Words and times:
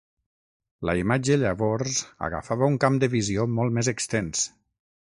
La 0.89 0.95
imatge 0.99 1.37
llavors 1.43 2.01
agafava 2.29 2.73
un 2.73 2.81
camp 2.87 2.99
de 3.05 3.13
visió 3.17 3.49
molt 3.61 3.79
més 3.79 3.97
extens. 3.97 4.51